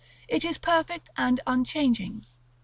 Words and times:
It 0.27 0.43
is 0.43 0.57
perfect 0.57 1.09
and 1.15 1.39
unchanging. 1.45 2.25